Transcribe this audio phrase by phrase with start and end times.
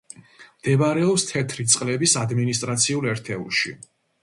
[0.61, 3.79] მდებარეობს თეთრი წყლების ადმინისტრაციულ ერთეულში.